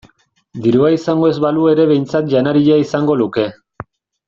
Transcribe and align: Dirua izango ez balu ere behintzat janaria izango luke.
Dirua 0.61 0.89
izango 0.95 1.29
ez 1.33 1.35
balu 1.43 1.67
ere 1.73 1.85
behintzat 1.93 2.33
janaria 2.33 2.79
izango 2.87 3.19
luke. 3.23 3.47